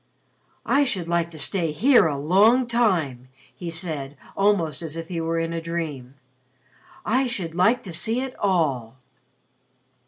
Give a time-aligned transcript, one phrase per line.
[0.65, 5.21] "I should like to stay here a long time," he said almost as if he
[5.21, 6.15] were in a dream.
[7.05, 8.95] "I should like to see it all."